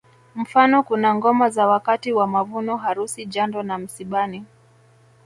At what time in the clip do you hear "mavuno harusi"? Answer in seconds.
2.27-3.25